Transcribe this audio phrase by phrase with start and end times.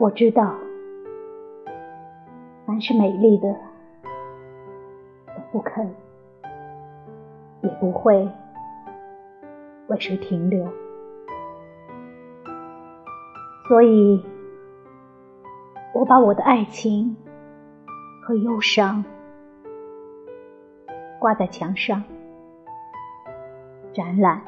[0.00, 0.54] 我知道，
[2.64, 3.52] 凡是美丽的，
[5.26, 5.92] 都不肯，
[7.62, 8.28] 也不会，
[9.88, 10.64] 为谁停留？
[13.66, 14.24] 所以
[15.92, 17.16] 我把我的爱情
[18.22, 19.04] 和忧伤，
[21.18, 22.04] 挂在墙上，
[23.92, 24.40] 展览，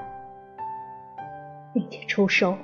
[1.75, 2.55] 并且出售。